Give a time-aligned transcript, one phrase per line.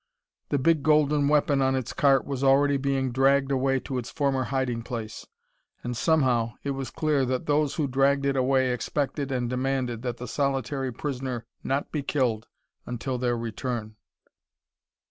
[0.49, 4.45] The big golden weapon on its cart was already being dragged away to its former
[4.45, 5.27] hiding place.
[5.83, 10.17] And somehow, it was clear that those who dragged it away expected and demanded that
[10.17, 12.47] the solitary prisoner not be killed
[12.87, 13.95] until their return.